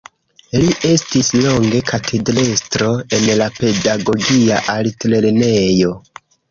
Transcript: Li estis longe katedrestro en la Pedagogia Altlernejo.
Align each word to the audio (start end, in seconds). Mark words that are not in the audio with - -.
Li 0.61 0.69
estis 0.91 1.29
longe 1.41 1.83
katedrestro 1.91 2.91
en 3.19 3.31
la 3.43 3.53
Pedagogia 3.61 4.61
Altlernejo. 4.79 5.99